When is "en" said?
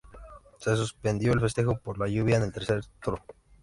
2.37-2.41